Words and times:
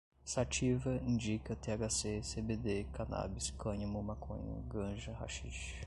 sativa, 0.25 0.91
indica, 1.07 1.51
thc, 1.55 2.21
cbd, 2.23 2.85
canábis, 2.95 3.47
cânhamo, 3.51 4.01
maconha, 4.01 4.59
ganja, 4.67 5.13
haxixe 5.21 5.75